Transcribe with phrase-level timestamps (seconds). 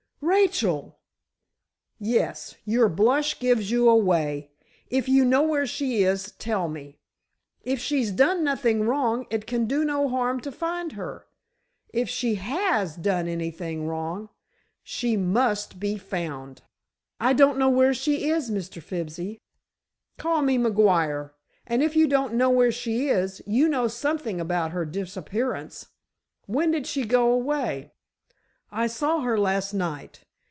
[0.23, 0.97] "Rachel!"
[1.99, 4.51] "Yes, your blush gives you away.
[4.89, 6.99] If you know where she is, tell me.
[7.63, 11.25] If she's done nothing wrong it can do no harm to find her.
[11.89, 14.29] If she has done anything wrong,
[14.83, 16.61] she must be found."
[17.19, 18.81] "I don't know where she is, Mr.
[18.81, 19.41] Fibsy——"
[20.19, 21.31] "Call me McGuire.
[21.67, 25.87] And if you don't know where she is, you know something about her disappearance.
[26.45, 27.91] When did she go away?"
[28.73, 30.21] "I saw her last night.